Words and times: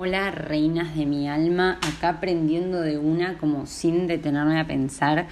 Hola, 0.00 0.30
reinas 0.30 0.94
de 0.94 1.06
mi 1.06 1.28
alma, 1.28 1.80
acá 1.82 2.10
aprendiendo 2.10 2.80
de 2.80 2.98
una 2.98 3.36
como 3.36 3.66
sin 3.66 4.06
detenerme 4.06 4.60
a 4.60 4.64
pensar. 4.64 5.26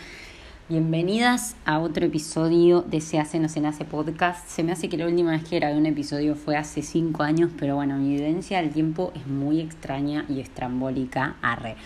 Bienvenidas 0.69 1.54
a 1.65 1.79
otro 1.79 2.04
episodio 2.04 2.83
de 2.83 3.00
Se 3.00 3.21
hace, 3.21 3.39
no 3.39 3.49
se 3.49 3.60
nace 3.60 3.84
podcast. 3.84 4.49
Se 4.49 4.65
me 4.65 4.73
hace 4.73 4.89
que 4.89 4.97
la 4.97 5.07
última 5.07 5.31
vez 5.31 5.44
que 5.44 5.60
grabé 5.60 5.76
un 5.76 5.87
episodio 5.87 6.34
fue 6.34 6.57
hace 6.57 6.83
cinco 6.83 7.23
años, 7.23 7.52
pero 7.57 7.76
bueno, 7.76 7.97
mi 7.97 8.16
evidencia 8.16 8.61
del 8.61 8.71
tiempo 8.71 9.12
es 9.14 9.29
muy 9.29 9.61
extraña 9.61 10.25
y 10.29 10.41
estrambólica, 10.41 11.37
arre. 11.43 11.77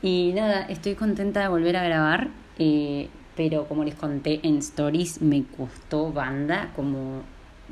Y 0.00 0.32
nada, 0.34 0.62
estoy 0.62 0.94
contenta 0.94 1.40
de 1.40 1.48
volver 1.48 1.76
a 1.76 1.84
grabar, 1.84 2.28
eh, 2.58 3.10
pero 3.36 3.68
como 3.68 3.84
les 3.84 3.96
conté 3.96 4.40
en 4.44 4.56
stories, 4.60 5.20
me 5.20 5.44
costó 5.44 6.10
banda 6.10 6.72
como 6.74 7.20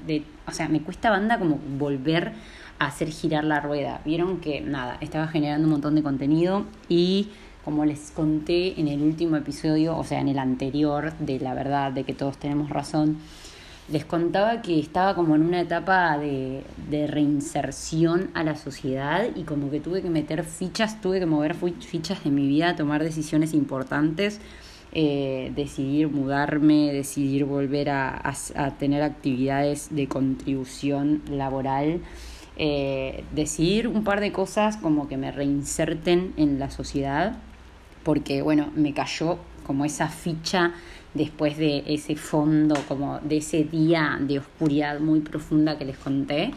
de, 0.06 0.24
o 0.46 0.52
sea, 0.52 0.68
me 0.68 0.82
cuesta 0.82 1.08
banda 1.08 1.38
como 1.38 1.58
volver 1.78 2.32
hacer 2.86 3.08
girar 3.10 3.44
la 3.44 3.60
rueda. 3.60 4.00
Vieron 4.04 4.38
que 4.38 4.60
nada, 4.60 4.98
estaba 5.00 5.28
generando 5.28 5.66
un 5.66 5.72
montón 5.72 5.94
de 5.94 6.02
contenido 6.02 6.64
y 6.88 7.28
como 7.64 7.84
les 7.84 8.10
conté 8.10 8.80
en 8.80 8.88
el 8.88 9.02
último 9.02 9.36
episodio, 9.36 9.96
o 9.96 10.04
sea, 10.04 10.20
en 10.20 10.28
el 10.28 10.38
anterior 10.38 11.12
de 11.18 11.38
la 11.38 11.54
verdad 11.54 11.92
de 11.92 12.04
que 12.04 12.12
todos 12.12 12.36
tenemos 12.38 12.70
razón, 12.70 13.18
les 13.88 14.04
contaba 14.04 14.62
que 14.62 14.78
estaba 14.78 15.14
como 15.14 15.34
en 15.34 15.42
una 15.42 15.60
etapa 15.60 16.16
de, 16.18 16.64
reinserción 17.08 18.30
a 18.34 18.44
la 18.44 18.56
sociedad 18.56 19.26
y 19.34 19.42
como 19.42 19.70
que 19.70 19.80
tuve 19.80 20.02
que 20.02 20.10
meter 20.10 20.44
fichas, 20.44 21.00
tuve 21.00 21.20
que 21.20 21.26
mover 21.26 21.54
fichas 21.54 22.24
de 22.24 22.30
mi 22.30 22.46
vida, 22.46 22.76
tomar 22.76 23.02
decisiones 23.02 23.54
importantes. 23.54 24.40
Eh, 24.94 25.50
decidir 25.56 26.08
mudarme, 26.08 26.92
decidir 26.92 27.46
volver 27.46 27.88
a 27.88 28.34
tener 28.78 29.02
actividades 29.02 29.88
de 29.90 30.06
contribución 30.06 31.22
laboral 31.30 32.02
eh, 32.56 33.24
decidir 33.34 33.88
un 33.88 34.04
par 34.04 34.20
de 34.20 34.32
cosas 34.32 34.76
como 34.76 35.08
que 35.08 35.16
me 35.16 35.32
reinserten 35.32 36.34
en 36.36 36.58
la 36.58 36.70
sociedad, 36.70 37.36
porque 38.02 38.42
bueno, 38.42 38.70
me 38.74 38.92
cayó 38.92 39.38
como 39.66 39.84
esa 39.84 40.08
ficha 40.08 40.72
después 41.14 41.56
de 41.56 41.84
ese 41.86 42.16
fondo, 42.16 42.74
como 42.88 43.20
de 43.20 43.38
ese 43.38 43.64
día 43.64 44.18
de 44.20 44.38
oscuridad 44.38 45.00
muy 45.00 45.20
profunda 45.20 45.78
que 45.78 45.84
les 45.84 45.96
conté. 45.96 46.52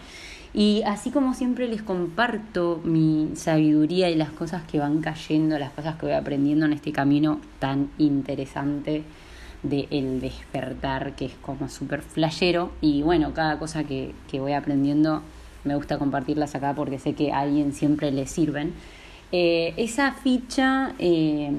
Y 0.53 0.83
así 0.85 1.11
como 1.11 1.33
siempre 1.33 1.67
les 1.67 1.81
comparto 1.81 2.79
mi 2.83 3.31
sabiduría 3.35 4.09
y 4.09 4.15
las 4.15 4.29
cosas 4.29 4.63
que 4.63 4.79
van 4.79 5.01
cayendo, 5.01 5.59
las 5.59 5.71
cosas 5.71 5.97
que 5.97 6.05
voy 6.05 6.15
aprendiendo 6.15 6.65
en 6.65 6.73
este 6.73 6.93
camino 6.93 7.41
tan 7.59 7.89
interesante 7.97 9.03
de 9.63 9.87
el 9.91 10.21
despertar, 10.21 11.15
que 11.15 11.25
es 11.25 11.33
como 11.41 11.67
súper 11.67 12.01
flashero. 12.01 12.71
Y 12.79 13.01
bueno, 13.01 13.33
cada 13.33 13.59
cosa 13.59 13.83
que, 13.83 14.13
que 14.31 14.39
voy 14.39 14.53
aprendiendo 14.53 15.23
me 15.65 15.75
gusta 15.75 15.97
compartirlas 15.97 16.55
acá 16.55 16.73
porque 16.73 16.99
sé 16.99 17.13
que 17.13 17.31
a 17.31 17.39
alguien 17.39 17.73
siempre 17.73 18.11
le 18.11 18.27
sirven. 18.27 18.73
Eh, 19.31 19.73
esa 19.77 20.13
ficha 20.13 20.93
eh, 20.99 21.51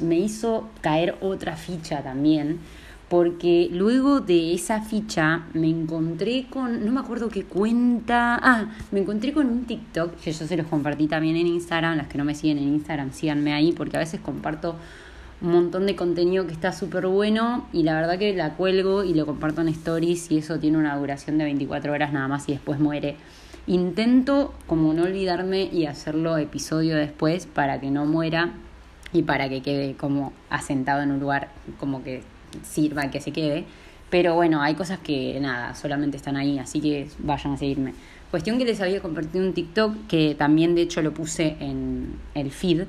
me 0.00 0.18
hizo 0.18 0.68
caer 0.80 1.16
otra 1.20 1.56
ficha 1.56 2.02
también, 2.02 2.58
porque 3.08 3.68
luego 3.70 4.20
de 4.20 4.54
esa 4.54 4.82
ficha 4.82 5.44
me 5.54 5.68
encontré 5.68 6.46
con, 6.50 6.84
no 6.84 6.92
me 6.92 7.00
acuerdo 7.00 7.28
qué 7.28 7.44
cuenta, 7.44 8.38
ah, 8.42 8.66
me 8.90 9.00
encontré 9.00 9.32
con 9.32 9.46
un 9.46 9.64
TikTok, 9.64 10.16
que 10.16 10.32
yo 10.32 10.46
se 10.46 10.56
los 10.56 10.66
compartí 10.66 11.06
también 11.06 11.36
en 11.36 11.46
Instagram, 11.46 11.96
las 11.96 12.08
que 12.08 12.18
no 12.18 12.24
me 12.24 12.34
siguen 12.34 12.58
en 12.58 12.68
Instagram, 12.74 13.12
síganme 13.12 13.52
ahí, 13.52 13.72
porque 13.72 13.96
a 13.96 14.00
veces 14.00 14.20
comparto 14.20 14.76
un 15.42 15.52
montón 15.52 15.86
de 15.86 15.96
contenido 15.96 16.46
que 16.46 16.52
está 16.52 16.72
súper 16.72 17.06
bueno 17.06 17.66
y 17.72 17.82
la 17.82 17.94
verdad 17.94 18.18
que 18.18 18.34
la 18.34 18.54
cuelgo 18.54 19.04
y 19.04 19.12
lo 19.14 19.26
comparto 19.26 19.60
en 19.60 19.68
stories 19.68 20.30
y 20.30 20.38
eso 20.38 20.58
tiene 20.58 20.78
una 20.78 20.96
duración 20.96 21.36
de 21.36 21.44
24 21.44 21.92
horas 21.92 22.12
nada 22.12 22.28
más 22.28 22.48
y 22.48 22.52
después 22.52 22.78
muere. 22.78 23.16
Intento 23.66 24.52
como 24.66 24.92
no 24.92 25.04
olvidarme 25.04 25.62
y 25.62 25.86
hacerlo 25.86 26.36
episodio 26.36 26.96
después 26.96 27.46
para 27.46 27.80
que 27.80 27.90
no 27.90 28.06
muera 28.06 28.54
y 29.12 29.22
para 29.22 29.48
que 29.48 29.62
quede 29.62 29.94
como 29.94 30.32
asentado 30.50 31.02
en 31.02 31.12
un 31.12 31.20
lugar 31.20 31.50
como 31.78 32.02
que 32.02 32.22
sirva 32.64 33.10
que 33.10 33.20
se 33.20 33.30
quede. 33.30 33.64
Pero 34.10 34.34
bueno, 34.34 34.62
hay 34.62 34.74
cosas 34.74 34.98
que 34.98 35.38
nada, 35.40 35.76
solamente 35.76 36.16
están 36.16 36.36
ahí, 36.36 36.58
así 36.58 36.80
que 36.80 37.08
vayan 37.18 37.52
a 37.52 37.56
seguirme. 37.56 37.94
Cuestión 38.32 38.58
que 38.58 38.64
les 38.64 38.80
había 38.80 39.00
compartido 39.00 39.44
un 39.44 39.52
TikTok 39.52 40.06
que 40.08 40.34
también 40.34 40.74
de 40.74 40.82
hecho 40.82 41.00
lo 41.00 41.14
puse 41.14 41.56
en 41.60 42.16
el 42.34 42.50
feed 42.50 42.82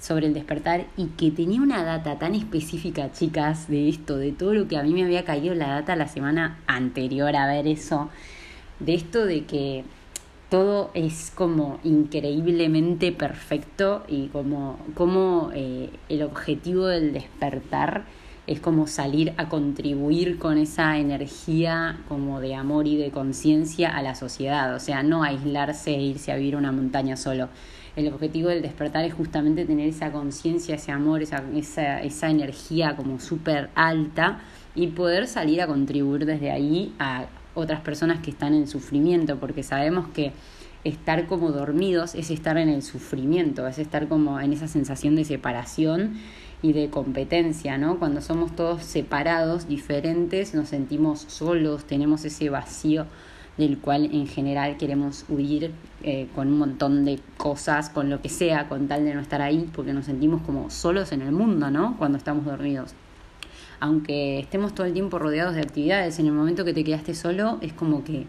sobre 0.00 0.26
el 0.26 0.34
despertar 0.34 0.86
y 0.96 1.06
que 1.06 1.30
tenía 1.32 1.60
una 1.60 1.82
data 1.82 2.18
tan 2.18 2.34
específica, 2.36 3.10
chicas, 3.12 3.68
de 3.68 3.88
esto, 3.88 4.18
de 4.18 4.30
todo 4.30 4.54
lo 4.54 4.68
que 4.68 4.76
a 4.76 4.82
mí 4.82 4.92
me 4.94 5.04
había 5.04 5.24
caído 5.24 5.54
la 5.54 5.68
data 5.68 5.96
la 5.96 6.06
semana 6.08 6.58
anterior 6.66 7.34
a 7.34 7.46
ver 7.46 7.66
eso, 7.66 8.08
de 8.80 8.94
esto 8.94 9.26
de 9.26 9.44
que 9.44 9.84
todo 10.52 10.90
es 10.92 11.32
como 11.34 11.78
increíblemente 11.82 13.10
perfecto 13.10 14.04
y 14.06 14.26
como, 14.26 14.78
como 14.92 15.50
eh, 15.54 15.88
el 16.10 16.22
objetivo 16.22 16.88
del 16.88 17.14
despertar 17.14 18.04
es 18.46 18.60
como 18.60 18.86
salir 18.86 19.32
a 19.38 19.48
contribuir 19.48 20.38
con 20.38 20.58
esa 20.58 20.98
energía 20.98 22.00
como 22.06 22.38
de 22.42 22.54
amor 22.54 22.86
y 22.86 22.98
de 22.98 23.10
conciencia 23.10 23.96
a 23.96 24.02
la 24.02 24.14
sociedad, 24.14 24.74
o 24.74 24.78
sea, 24.78 25.02
no 25.02 25.22
aislarse 25.22 25.94
e 25.94 26.02
irse 26.02 26.32
a 26.32 26.36
vivir 26.36 26.56
una 26.56 26.70
montaña 26.70 27.16
solo. 27.16 27.48
El 27.96 28.08
objetivo 28.08 28.50
del 28.50 28.60
despertar 28.60 29.06
es 29.06 29.14
justamente 29.14 29.64
tener 29.64 29.88
esa 29.88 30.12
conciencia, 30.12 30.74
ese 30.74 30.92
amor, 30.92 31.22
esa, 31.22 31.42
esa, 31.54 32.02
esa 32.02 32.28
energía 32.28 32.94
como 32.94 33.20
súper 33.20 33.70
alta 33.74 34.40
y 34.74 34.88
poder 34.88 35.28
salir 35.28 35.62
a 35.62 35.66
contribuir 35.66 36.26
desde 36.26 36.50
ahí 36.50 36.94
a, 36.98 37.24
otras 37.54 37.80
personas 37.80 38.20
que 38.20 38.30
están 38.30 38.54
en 38.54 38.66
sufrimiento, 38.66 39.38
porque 39.38 39.62
sabemos 39.62 40.08
que 40.08 40.32
estar 40.84 41.26
como 41.26 41.52
dormidos 41.52 42.14
es 42.14 42.30
estar 42.30 42.56
en 42.56 42.68
el 42.68 42.82
sufrimiento, 42.82 43.66
es 43.66 43.78
estar 43.78 44.08
como 44.08 44.40
en 44.40 44.52
esa 44.52 44.68
sensación 44.68 45.14
de 45.14 45.24
separación 45.24 46.14
y 46.60 46.72
de 46.72 46.90
competencia, 46.90 47.78
¿no? 47.78 47.98
Cuando 47.98 48.20
somos 48.20 48.54
todos 48.54 48.82
separados, 48.82 49.68
diferentes, 49.68 50.54
nos 50.54 50.68
sentimos 50.68 51.20
solos, 51.20 51.84
tenemos 51.84 52.24
ese 52.24 52.50
vacío 52.50 53.06
del 53.58 53.78
cual 53.78 54.08
en 54.12 54.26
general 54.26 54.76
queremos 54.78 55.26
huir 55.28 55.72
eh, 56.02 56.26
con 56.34 56.48
un 56.48 56.58
montón 56.58 57.04
de 57.04 57.20
cosas, 57.36 57.90
con 57.90 58.08
lo 58.08 58.22
que 58.22 58.28
sea, 58.28 58.68
con 58.68 58.88
tal 58.88 59.04
de 59.04 59.14
no 59.14 59.20
estar 59.20 59.42
ahí, 59.42 59.68
porque 59.74 59.92
nos 59.92 60.06
sentimos 60.06 60.40
como 60.42 60.70
solos 60.70 61.12
en 61.12 61.22
el 61.22 61.32
mundo, 61.32 61.70
¿no? 61.70 61.96
Cuando 61.98 62.16
estamos 62.16 62.44
dormidos 62.46 62.94
aunque 63.82 64.38
estemos 64.38 64.76
todo 64.76 64.86
el 64.86 64.92
tiempo 64.92 65.18
rodeados 65.18 65.56
de 65.56 65.60
actividades, 65.60 66.20
en 66.20 66.26
el 66.26 66.32
momento 66.32 66.64
que 66.64 66.72
te 66.72 66.84
quedaste 66.84 67.16
solo 67.16 67.58
es 67.62 67.72
como 67.72 68.04
que 68.04 68.26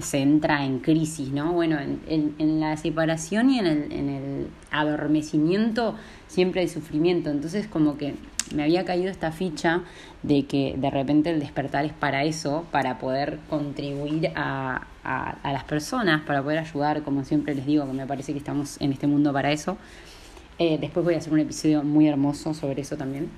se 0.00 0.18
entra 0.18 0.64
en 0.64 0.80
crisis, 0.80 1.28
¿no? 1.30 1.52
Bueno, 1.52 1.78
en, 1.78 2.60
la 2.60 2.76
separación 2.76 3.48
y 3.50 3.60
en 3.60 3.66
el, 3.68 3.92
en 3.92 4.48
adormecimiento 4.72 5.94
siempre 6.26 6.62
hay 6.62 6.68
sufrimiento, 6.68 7.30
entonces 7.30 7.68
como 7.68 7.96
que 7.96 8.16
me 8.52 8.64
había 8.64 8.84
caído 8.84 9.08
esta 9.08 9.30
ficha 9.30 9.82
de 10.24 10.46
que 10.46 10.74
de 10.76 10.90
repente 10.90 11.30
el 11.30 11.38
despertar 11.38 11.84
es 11.84 11.92
para 11.92 12.24
eso, 12.24 12.64
para 12.72 12.98
poder 12.98 13.38
contribuir 13.48 14.32
a, 14.34 14.88
a, 15.04 15.52
las 15.52 15.62
personas, 15.62 16.22
para 16.22 16.42
poder 16.42 16.58
ayudar, 16.58 17.04
como 17.04 17.22
siempre 17.22 17.54
les 17.54 17.66
digo, 17.66 17.86
que 17.86 17.92
me 17.92 18.06
parece 18.08 18.32
que 18.32 18.38
estamos 18.38 18.80
en 18.80 18.92
este 18.92 19.06
mundo 19.06 19.32
para 19.32 19.52
eso. 19.52 19.78
Eh, 20.58 20.76
después 20.80 21.04
voy 21.04 21.14
a 21.14 21.18
hacer 21.18 21.32
un 21.32 21.38
episodio 21.38 21.84
muy 21.84 22.08
hermoso 22.08 22.52
sobre 22.52 22.82
eso 22.82 22.96
también. 22.96 23.30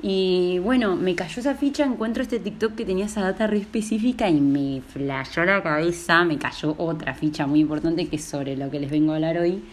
Y 0.00 0.60
bueno, 0.60 0.94
me 0.94 1.16
cayó 1.16 1.40
esa 1.40 1.56
ficha, 1.56 1.84
encuentro 1.84 2.22
este 2.22 2.38
TikTok 2.38 2.76
que 2.76 2.84
tenía 2.84 3.06
esa 3.06 3.22
data 3.22 3.48
re 3.48 3.58
específica 3.58 4.30
y 4.30 4.40
me 4.40 4.80
flashó 4.80 5.44
la 5.44 5.60
cabeza, 5.62 6.24
me 6.24 6.38
cayó 6.38 6.76
otra 6.78 7.14
ficha 7.14 7.48
muy 7.48 7.60
importante 7.60 8.06
que 8.06 8.16
es 8.16 8.24
sobre 8.24 8.56
lo 8.56 8.70
que 8.70 8.78
les 8.78 8.90
vengo 8.90 9.12
a 9.12 9.16
hablar 9.16 9.38
hoy. 9.38 9.64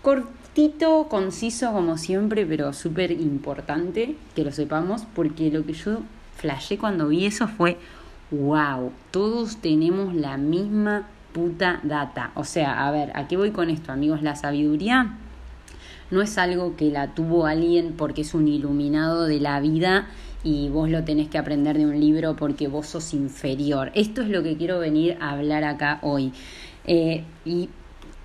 Cortito, 0.00 1.08
conciso 1.10 1.72
como 1.72 1.98
siempre, 1.98 2.46
pero 2.46 2.72
súper 2.72 3.10
importante 3.10 4.16
que 4.34 4.42
lo 4.44 4.52
sepamos, 4.52 5.02
porque 5.14 5.50
lo 5.50 5.66
que 5.66 5.74
yo 5.74 5.98
flashé 6.36 6.78
cuando 6.78 7.08
vi 7.08 7.26
eso 7.26 7.46
fue, 7.46 7.76
wow, 8.30 8.90
todos 9.10 9.58
tenemos 9.58 10.14
la 10.14 10.38
misma 10.38 11.06
puta 11.34 11.80
data. 11.82 12.30
O 12.36 12.44
sea, 12.44 12.86
a 12.86 12.90
ver, 12.90 13.10
¿a 13.14 13.28
qué 13.28 13.36
voy 13.36 13.50
con 13.50 13.68
esto, 13.68 13.92
amigos? 13.92 14.22
La 14.22 14.34
sabiduría 14.34 15.18
no 16.10 16.22
es 16.22 16.38
algo 16.38 16.76
que 16.76 16.90
la 16.90 17.14
tuvo 17.14 17.46
alguien 17.46 17.94
porque 17.96 18.22
es 18.22 18.34
un 18.34 18.48
iluminado 18.48 19.26
de 19.26 19.40
la 19.40 19.60
vida 19.60 20.08
y 20.44 20.68
vos 20.68 20.88
lo 20.88 21.04
tenés 21.04 21.28
que 21.28 21.38
aprender 21.38 21.76
de 21.76 21.86
un 21.86 22.00
libro 22.00 22.36
porque 22.36 22.68
vos 22.68 22.86
sos 22.86 23.12
inferior. 23.14 23.90
Esto 23.94 24.22
es 24.22 24.28
lo 24.28 24.42
que 24.42 24.56
quiero 24.56 24.78
venir 24.78 25.16
a 25.20 25.32
hablar 25.32 25.64
acá 25.64 25.98
hoy. 26.02 26.32
Eh, 26.86 27.24
y 27.44 27.68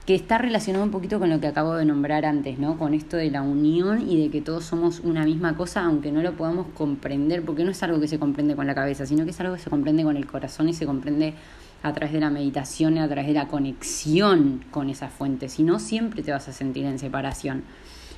que 0.06 0.16
está 0.16 0.38
relacionado 0.38 0.84
un 0.84 0.92
poquito 0.92 1.18
con 1.18 1.30
lo 1.30 1.40
que 1.40 1.48
acabo 1.48 1.76
de 1.76 1.86
nombrar 1.86 2.26
antes, 2.26 2.60
¿no? 2.60 2.78
Con 2.78 2.94
esto 2.94 3.16
de 3.16 3.32
la 3.32 3.42
unión 3.42 4.10
y 4.10 4.22
de 4.22 4.30
que 4.30 4.42
todos 4.42 4.66
somos 4.66 5.00
una 5.00 5.24
misma 5.24 5.56
cosa, 5.56 5.86
aunque 5.86 6.12
no 6.12 6.22
lo 6.22 6.34
podamos 6.34 6.68
comprender, 6.76 7.44
porque 7.44 7.64
no 7.64 7.72
es 7.72 7.82
algo 7.84 8.02
que 8.02 8.10
se 8.10 8.20
comprende 8.20 8.56
con 8.56 8.68
la 8.68 8.76
cabeza, 8.76 9.06
sino 9.06 9.24
que 9.24 9.32
es 9.32 9.40
algo 9.40 9.56
que 9.56 9.62
se 9.62 9.70
comprende 9.70 10.04
con 10.04 10.18
el 10.18 10.28
corazón 10.28 10.68
y 10.68 10.74
se 10.74 10.86
comprende 10.86 11.36
a 11.84 11.94
través 11.94 12.14
de 12.14 12.22
la 12.22 12.30
meditación 12.30 12.96
y 12.96 13.00
a 13.00 13.08
través 13.08 13.28
de 13.28 13.34
la 13.34 13.48
conexión 13.48 14.64
con 14.72 14.90
esa 14.90 15.10
fuente, 15.10 15.50
si 15.50 15.64
no 15.64 15.80
siempre 15.80 16.24
te 16.24 16.32
vas 16.32 16.48
a 16.48 16.54
sentir 16.54 16.86
en 16.86 16.98
separación. 16.98 17.64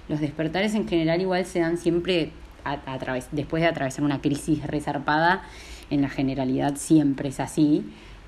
Los 0.08 0.20
despertares 0.20 0.76
en 0.76 0.88
general 0.88 1.20
igual 1.20 1.46
se 1.46 1.60
dan 1.60 1.78
siempre 1.78 2.32
a, 2.64 2.98
través, 2.98 3.28
después 3.32 3.62
de 3.62 3.68
atravesar 3.68 4.04
una 4.04 4.22
crisis 4.22 4.66
resarpada, 4.66 5.44
en 5.90 6.02
la 6.02 6.10
generalidad 6.10 6.76
siempre 6.78 7.30
es 7.30 7.40
así, 7.40 7.84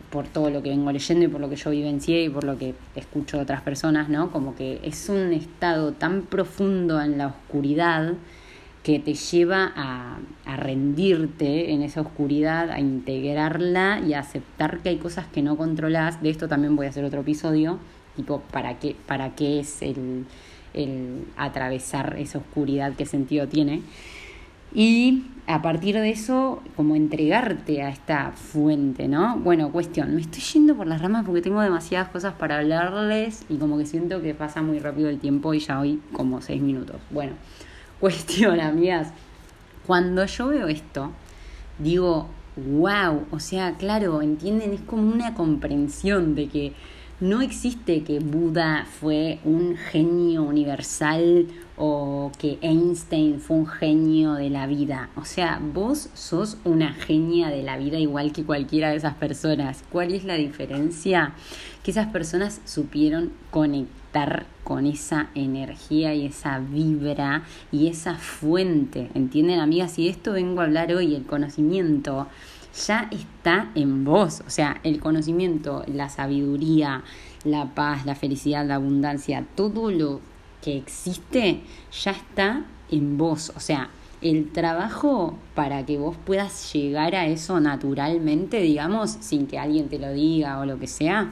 por 0.10 0.28
todo 0.28 0.50
lo 0.50 0.63
que 0.63 0.69
vengo 0.69 0.92
leyendo 0.92 1.25
y 1.25 1.28
por 1.28 1.42
lo 1.42 1.50
que 1.50 1.56
yo 1.56 1.69
vivencié 1.69 2.24
y 2.24 2.30
por 2.30 2.44
lo 2.44 2.57
que 2.57 2.75
escucho 2.95 3.38
de 3.38 3.44
otras 3.44 3.62
personas, 3.62 4.10
¿no? 4.10 4.31
Como 4.31 4.56
que 4.56 4.80
es 4.83 5.10
un 5.10 5.33
estado 5.33 5.92
tan 5.92 6.24
profundo 6.24 7.01
en 7.01 7.18
la 7.18 7.28
oscuridad 7.28 8.13
que 8.88 9.00
te 9.00 9.16
lleva 9.16 9.74
a, 9.75 10.18
a, 10.45 10.56
rendirte 10.56 11.74
en 11.74 11.81
esa 11.81 12.00
oscuridad, 12.00 12.72
a 12.72 12.80
integrarla 12.80 14.00
y 14.00 14.13
a 14.13 14.19
aceptar 14.22 14.80
que 14.80 14.88
hay 14.88 14.95
cosas 14.95 15.28
que 15.28 15.42
no 15.42 15.57
controlas. 15.57 16.22
De 16.22 16.30
esto 16.30 16.48
también 16.48 16.78
voy 16.78 16.86
a 16.86 16.89
hacer 16.92 17.04
otro 17.04 17.19
episodio, 17.19 17.80
tipo, 18.16 18.39
¿para 18.50 18.80
qué, 18.80 18.95
para 19.06 19.36
qué 19.36 19.60
es 19.60 19.81
el, 19.81 20.25
el 20.74 21.25
atravesar 21.36 22.16
esa 22.18 22.38
oscuridad? 22.38 22.94
¿Qué 22.98 23.06
sentido 23.06 23.50
tiene? 23.50 23.81
Y 24.74 25.25
a 25.48 25.62
partir 25.62 25.95
de 25.95 26.10
eso, 26.10 26.63
como 26.78 26.95
entregarte 26.95 27.83
a 27.83 27.90
esta 27.90 28.31
fuente, 28.31 29.10
¿no? 29.10 29.38
Bueno, 29.38 29.69
cuestión, 29.74 30.16
me 30.16 30.22
estoy 30.22 30.44
yendo 30.44 30.78
por 30.78 30.88
las 30.88 31.01
ramas 31.01 31.25
porque 31.25 31.42
tengo 31.42 31.60
demasiadas 31.60 32.07
cosas 32.07 32.36
para 32.36 32.60
hablarles 32.60 33.44
y 33.50 33.57
como 33.57 33.78
que 33.78 33.86
siento 33.86 34.22
que 34.22 34.33
pasa 34.33 34.62
muy 34.62 34.80
rápido 34.80 35.10
el 35.10 35.19
tiempo 35.19 35.54
y 35.54 35.60
ya 35.60 35.78
hoy 35.78 36.00
como 36.13 36.42
seis 36.42 36.62
minutos. 36.62 36.95
Bueno, 37.12 37.33
cuestión, 38.00 38.60
amigas, 38.62 39.10
cuando 39.86 40.26
yo 40.26 40.48
veo 40.48 40.68
esto, 40.68 41.12
digo, 41.80 42.28
wow, 42.56 43.26
o 43.32 43.40
sea, 43.40 43.76
claro, 43.78 44.22
entienden, 44.22 44.74
es 44.74 44.82
como 44.82 45.12
una 45.12 45.34
comprensión 45.34 46.36
de 46.36 46.48
que 46.48 46.74
no 47.20 47.42
existe 47.42 48.04
que 48.04 48.20
Buda 48.20 48.86
fue 49.00 49.40
un 49.44 49.76
genio 49.76 50.44
universal 50.44 51.48
o 51.76 52.32
que 52.38 52.60
Einstein 52.62 53.40
fue 53.40 53.58
un 53.58 53.66
genio 53.66 54.34
de 54.34 54.52
la 54.52 54.68
vida. 54.68 55.10
O 55.16 55.26
sea, 55.26 55.60
vos 55.74 56.10
sos 56.14 56.58
una 56.64 56.94
genia 56.94 57.50
de 57.50 57.64
la 57.64 57.78
vida 57.78 57.98
igual 57.98 58.34
que 58.34 58.44
cualquiera 58.44 58.92
de 58.92 58.98
esas 58.98 59.16
personas. 59.16 59.84
¿Cuál 59.92 60.14
es 60.14 60.26
la 60.26 60.36
diferencia? 60.36 61.34
Que 61.84 61.90
esas 61.90 62.08
personas 62.08 62.62
supieron 62.66 63.32
conectar 63.50 64.06
con 64.64 64.86
esa 64.86 65.30
energía 65.36 66.14
y 66.14 66.25
esa 66.25 66.60
vibra 66.60 67.44
y 67.72 67.88
esa 67.88 68.16
fuente. 68.16 69.10
¿Entienden, 69.14 69.60
amigas? 69.60 69.98
Y 70.00 70.10
esto 70.10 70.34
vengo 70.34 70.62
a 70.62 70.66
hablar 70.66 70.94
hoy, 70.94 71.16
el 71.16 71.25
conocimiento 71.25 72.28
ya 72.86 73.08
está 73.12 73.69
en 73.75 74.04
vos. 74.04 74.44
O 74.46 74.50
sea, 74.50 74.80
el 74.84 75.00
conocimiento, 75.00 75.84
la 75.88 76.10
sabiduría, 76.10 77.04
la 77.44 77.74
paz, 77.74 78.06
la 78.06 78.16
felicidad, 78.16 78.66
la 78.66 78.75
abundancia, 78.75 79.46
todo 79.56 79.92
lo 79.92 80.19
que 80.62 80.78
existe 80.78 81.62
ya 82.04 82.12
está 82.12 82.66
en 82.92 83.18
vos. 83.18 83.54
O 83.56 83.60
sea, 83.60 83.90
el 84.22 84.52
trabajo 84.52 85.38
para 85.54 85.86
que 85.86 85.98
vos 85.98 86.18
puedas 86.25 86.74
llegar 86.74 87.16
a 87.16 87.28
eso 87.28 87.60
naturalmente, 87.60 88.62
digamos, 88.62 89.12
sin 89.12 89.48
que 89.48 89.60
alguien 89.60 89.90
te 89.90 90.00
lo 90.00 90.12
diga 90.12 90.60
o 90.60 90.66
lo 90.66 90.80
que 90.80 90.88
sea, 90.88 91.31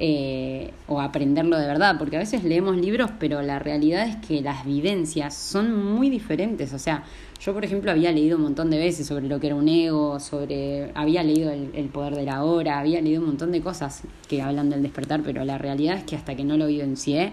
eh, 0.00 0.70
o 0.86 1.00
aprenderlo 1.00 1.58
de 1.58 1.66
verdad, 1.66 1.96
porque 1.98 2.16
a 2.16 2.20
veces 2.20 2.44
leemos 2.44 2.76
libros, 2.76 3.10
pero 3.18 3.42
la 3.42 3.58
realidad 3.58 4.06
es 4.06 4.14
que 4.16 4.40
las 4.40 4.64
vivencias 4.64 5.34
son 5.34 5.74
muy 5.74 6.08
diferentes. 6.08 6.72
O 6.72 6.78
sea, 6.78 7.02
yo, 7.40 7.52
por 7.52 7.64
ejemplo, 7.64 7.90
había 7.90 8.12
leído 8.12 8.36
un 8.36 8.44
montón 8.44 8.70
de 8.70 8.78
veces 8.78 9.08
sobre 9.08 9.26
lo 9.26 9.40
que 9.40 9.48
era 9.48 9.56
un 9.56 9.68
ego, 9.68 10.20
sobre. 10.20 10.92
Había 10.94 11.24
leído 11.24 11.50
el, 11.50 11.88
poder 11.92 12.14
de 12.14 12.24
la 12.24 12.44
hora, 12.44 12.78
había 12.78 13.00
leído 13.00 13.20
un 13.20 13.28
montón 13.28 13.50
de 13.50 13.60
cosas 13.60 14.02
que 14.28 14.40
hablan 14.40 14.70
del 14.70 14.82
despertar, 14.82 15.22
pero 15.24 15.44
la 15.44 15.58
realidad 15.58 15.96
es 15.98 16.04
que 16.04 16.14
hasta 16.14 16.36
que 16.36 16.44
no 16.44 16.56
lo 16.56 16.68
vivencié, 16.68 17.32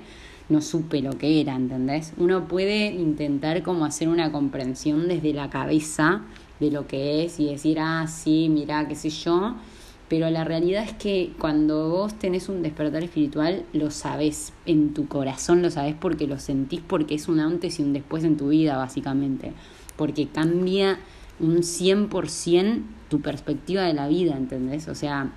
no 0.49 0.61
supe 0.61 1.01
lo 1.01 1.17
que 1.17 1.41
era, 1.41 1.55
¿entendés? 1.55 2.13
Uno 2.17 2.47
puede 2.47 2.87
intentar 2.87 3.61
como 3.61 3.85
hacer 3.85 4.07
una 4.07 4.31
comprensión 4.31 5.07
desde 5.07 5.33
la 5.33 5.49
cabeza 5.49 6.21
de 6.59 6.71
lo 6.71 6.87
que 6.87 7.25
es 7.25 7.39
y 7.39 7.45
decir, 7.45 7.79
ah, 7.79 8.07
sí, 8.07 8.47
mira, 8.49 8.87
qué 8.87 8.95
sé 8.95 9.09
yo, 9.09 9.55
pero 10.07 10.29
la 10.29 10.43
realidad 10.43 10.83
es 10.83 10.93
que 10.93 11.33
cuando 11.39 11.89
vos 11.89 12.13
tenés 12.13 12.49
un 12.49 12.61
despertar 12.61 13.03
espiritual, 13.03 13.63
lo 13.73 13.89
sabés 13.91 14.53
en 14.65 14.93
tu 14.93 15.07
corazón, 15.07 15.61
lo 15.61 15.71
sabés 15.71 15.95
porque 15.99 16.27
lo 16.27 16.39
sentís, 16.39 16.81
porque 16.85 17.15
es 17.15 17.27
un 17.27 17.39
antes 17.39 17.79
y 17.79 17.83
un 17.83 17.93
después 17.93 18.23
en 18.23 18.37
tu 18.37 18.49
vida, 18.49 18.77
básicamente 18.77 19.53
porque 19.95 20.27
cambia 20.27 20.99
un 21.39 21.57
100% 21.57 22.81
tu 23.09 23.21
perspectiva 23.21 23.83
de 23.83 23.93
la 23.93 24.07
vida, 24.07 24.35
¿entendés? 24.35 24.87
O 24.87 24.95
sea, 24.95 25.31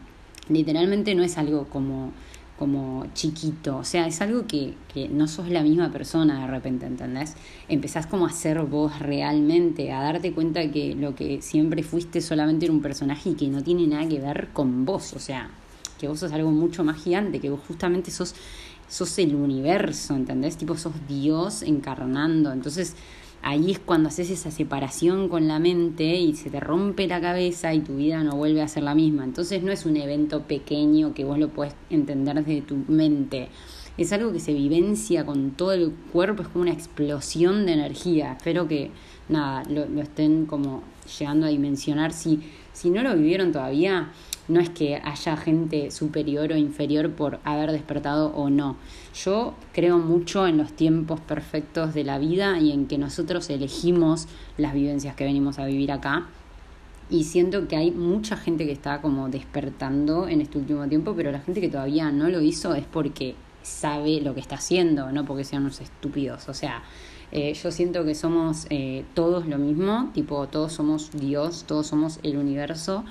literalmente 0.49 1.15
no 1.15 1.23
es 1.23 1.37
algo 1.37 1.67
como, 1.69 2.13
como 2.59 3.07
chiquito, 3.15 3.79
o 3.79 3.85
sea, 3.85 4.07
es 4.07 4.21
algo 4.21 4.47
que, 4.47 4.75
que 4.93 5.09
no 5.09 5.29
sos 5.29 5.49
la 5.49 5.63
misma 5.63 5.93
persona 5.93 6.41
de 6.41 6.47
repente, 6.49 6.87
¿entendés? 6.87 7.35
Empezás 7.69 8.07
como 8.07 8.27
a 8.27 8.33
ser 8.33 8.61
vos 8.63 8.99
realmente, 8.99 9.93
a 9.93 10.03
darte 10.03 10.33
cuenta 10.33 10.69
que 10.71 10.95
lo 10.95 11.15
que 11.15 11.41
siempre 11.41 11.83
fuiste 11.83 12.21
solamente 12.21 12.67
era 12.67 12.75
un 12.75 12.83
personaje 12.83 13.31
y 13.31 13.35
que 13.35 13.49
no 13.49 13.63
tiene 13.63 13.87
nada 13.87 14.09
que 14.09 14.19
ver 14.19 14.49
con 14.53 14.85
vos, 14.85 15.13
o 15.13 15.21
sea, 15.21 15.51
que 15.99 16.09
vos 16.09 16.19
sos 16.19 16.33
algo 16.33 16.51
mucho 16.51 16.83
más 16.83 17.03
gigante, 17.03 17.41
que 17.41 17.51
vos 17.51 17.61
justamente 17.67 18.11
sos, 18.11 18.35
sos 18.89 19.19
el 19.19 19.37
universo, 19.37 20.17
¿entendés? 20.17 20.57
Tipo, 20.57 20.77
sos 20.77 20.95
Dios 21.07 21.63
encarnando, 21.63 22.53
entonces 22.53 22.97
ahí 23.43 23.71
es 23.71 23.79
cuando 23.79 24.09
haces 24.09 24.31
esa 24.31 24.51
separación 24.51 25.29
con 25.29 25.49
la 25.49 25.59
mente 25.59 26.17
y 26.17 26.35
se 26.35 26.51
te 26.51 26.61
rompe 26.61 27.07
la 27.07 27.21
cabeza 27.21 27.73
y 27.75 27.81
tu 27.81 27.97
vida 27.97 28.23
no 28.23 28.37
vuelve 28.37 28.63
a 28.63 28.69
ser 28.69 28.83
la 28.83 28.95
misma. 28.95 29.25
Entonces 29.25 29.63
no 29.63 29.73
es 29.73 29.87
un 29.87 29.97
evento 29.97 30.43
pequeño 30.43 31.15
que 31.15 31.25
vos 31.25 31.39
lo 31.39 31.49
puedes 31.49 31.75
entender 31.91 32.45
desde 32.45 32.63
tu 32.63 32.77
mente. 32.89 33.49
Es 33.97 34.13
algo 34.13 34.33
que 34.33 34.41
se 34.41 34.53
vivencia 34.53 35.27
con 35.27 35.53
todo 35.53 35.73
el 35.73 35.93
cuerpo, 36.13 36.43
es 36.43 36.49
como 36.49 36.63
una 36.63 36.73
explosión 36.73 37.67
de 37.67 37.73
energía. 37.73 38.35
Espero 38.35 38.69
que 38.69 38.91
nada, 39.29 39.65
lo, 39.69 39.87
lo 39.87 40.03
estén 40.03 40.47
como 40.47 40.83
llegando 41.19 41.47
a 41.47 41.49
dimensionar. 41.49 42.13
Si, 42.13 42.41
si 42.73 42.91
no 42.91 43.03
lo 43.03 43.17
vivieron 43.17 43.51
todavía, 43.51 44.13
no 44.49 44.61
es 44.61 44.71
que 44.71 44.97
haya 44.97 45.37
gente 45.37 45.91
superior 45.91 46.53
o 46.53 46.57
inferior 46.57 47.11
por 47.13 47.39
haber 47.45 47.71
despertado 47.71 48.29
o 48.29 48.51
no. 48.51 48.77
Yo 49.15 49.55
creo 49.73 49.99
mucho 49.99 50.47
en 50.47 50.57
los 50.57 50.73
tiempos 50.73 51.21
perfectos 51.21 51.95
de 51.95 52.05
la 52.05 52.19
vida 52.19 52.59
y 52.59 52.73
en 52.73 52.87
que 52.87 52.99
nosotros 52.99 53.49
elegimos 53.51 54.27
las 54.57 54.73
vivencias 54.73 55.15
que 55.15 55.25
venimos 55.25 55.59
a 55.59 55.67
vivir 55.67 55.93
acá. 55.93 56.27
Y 57.11 57.25
siento 57.25 57.69
que 57.69 57.77
hay 57.77 57.91
mucha 57.91 58.37
gente 58.37 58.67
que 58.67 58.73
está 58.73 59.01
como 59.01 59.29
despertando 59.29 60.29
en 60.29 60.41
este 60.41 60.59
último 60.59 60.87
tiempo, 60.89 61.15
pero 61.15 61.31
la 61.31 61.41
gente 61.41 61.61
que 61.61 61.69
todavía 61.69 62.11
no 62.11 62.29
lo 62.29 62.41
hizo 62.41 62.75
es 62.75 62.85
porque 62.85 63.35
sabe 63.63 64.21
lo 64.21 64.35
que 64.35 64.41
está 64.41 64.57
haciendo, 64.57 65.13
no 65.13 65.25
porque 65.25 65.45
sean 65.45 65.63
unos 65.63 65.81
estúpidos. 65.81 66.49
O 66.49 66.55
sea, 66.55 66.83
eh, 67.33 67.53
yo 67.53 67.71
siento 67.71 68.05
que 68.05 68.15
somos 68.15 68.67
eh, 68.71 69.05
todos 69.15 69.47
lo 69.47 69.59
mismo, 69.59 70.11
tipo, 70.15 70.47
todos 70.49 70.73
somos 70.73 71.11
Dios, 71.13 71.65
todos 71.67 71.87
somos 71.87 72.21
el 72.23 72.37
universo 72.37 73.05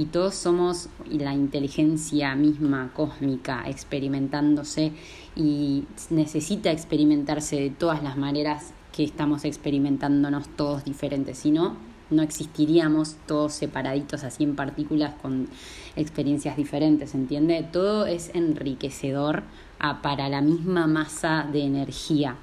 y 0.00 0.06
todos 0.06 0.34
somos 0.34 0.88
la 1.10 1.34
inteligencia 1.34 2.34
misma 2.34 2.90
cósmica 2.94 3.64
experimentándose 3.66 4.92
y 5.36 5.84
necesita 6.08 6.70
experimentarse 6.70 7.56
de 7.56 7.68
todas 7.68 8.02
las 8.02 8.16
maneras 8.16 8.72
que 8.96 9.04
estamos 9.04 9.44
experimentándonos 9.44 10.48
todos 10.56 10.86
diferentes, 10.86 11.36
si 11.36 11.50
no, 11.50 11.76
no 12.08 12.22
existiríamos 12.22 13.16
todos 13.26 13.52
separaditos 13.52 14.24
así 14.24 14.42
en 14.42 14.56
partículas 14.56 15.16
con 15.20 15.48
experiencias 15.96 16.56
diferentes, 16.56 17.14
¿entiende? 17.14 17.62
Todo 17.70 18.06
es 18.06 18.30
enriquecedor 18.34 19.42
para 20.02 20.30
la 20.30 20.40
misma 20.40 20.86
masa 20.86 21.46
de 21.52 21.60
energía 21.60 22.38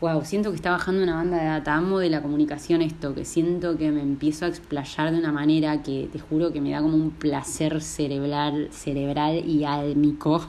wow, 0.00 0.24
siento 0.24 0.50
que 0.50 0.56
está 0.56 0.70
bajando 0.70 1.02
una 1.02 1.16
banda 1.16 1.38
de 1.38 1.46
data, 1.46 1.74
amo 1.74 1.98
de 1.98 2.08
la 2.08 2.22
comunicación 2.22 2.82
esto, 2.82 3.14
que 3.14 3.24
siento 3.24 3.76
que 3.76 3.90
me 3.90 4.00
empiezo 4.00 4.44
a 4.44 4.48
explayar 4.48 5.10
de 5.10 5.18
una 5.18 5.32
manera 5.32 5.82
que 5.82 6.08
te 6.12 6.20
juro 6.20 6.52
que 6.52 6.60
me 6.60 6.70
da 6.70 6.80
como 6.80 6.94
un 6.94 7.10
placer 7.10 7.80
cerebral, 7.82 8.68
cerebral 8.70 9.44
y 9.48 9.64
álmico 9.64 10.46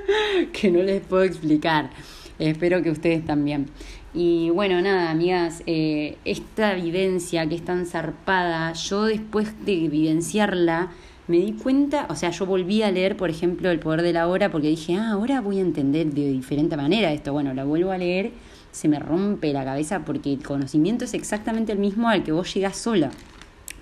que 0.52 0.70
no 0.70 0.82
les 0.82 1.00
puedo 1.00 1.22
explicar. 1.22 1.90
Espero 2.38 2.82
que 2.82 2.90
ustedes 2.90 3.24
también. 3.24 3.66
Y 4.12 4.50
bueno, 4.50 4.80
nada, 4.82 5.10
amigas, 5.10 5.62
eh, 5.66 6.18
esta 6.24 6.74
vivencia 6.74 7.48
que 7.48 7.54
es 7.54 7.64
tan 7.64 7.86
zarpada, 7.86 8.72
yo 8.72 9.04
después 9.04 9.64
de 9.64 9.88
vivenciarla, 9.88 10.90
me 11.28 11.38
di 11.38 11.52
cuenta, 11.52 12.06
o 12.10 12.16
sea, 12.16 12.30
yo 12.30 12.44
volví 12.44 12.82
a 12.82 12.90
leer, 12.90 13.16
por 13.16 13.30
ejemplo, 13.30 13.70
El 13.70 13.78
Poder 13.78 14.02
de 14.02 14.12
la 14.12 14.26
Hora, 14.26 14.50
porque 14.50 14.68
dije, 14.68 14.96
ah, 14.96 15.12
ahora 15.12 15.40
voy 15.40 15.58
a 15.58 15.60
entender 15.60 16.12
de 16.12 16.28
diferente 16.32 16.76
manera 16.76 17.12
esto. 17.12 17.32
Bueno, 17.32 17.54
la 17.54 17.64
vuelvo 17.64 17.92
a 17.92 17.98
leer 17.98 18.32
se 18.72 18.88
me 18.88 18.98
rompe 18.98 19.52
la 19.52 19.64
cabeza 19.64 20.04
porque 20.04 20.32
el 20.32 20.42
conocimiento 20.42 21.04
es 21.04 21.14
exactamente 21.14 21.72
el 21.72 21.78
mismo 21.78 22.08
al 22.08 22.22
que 22.22 22.32
vos 22.32 22.52
llegás 22.54 22.76
sola. 22.76 23.10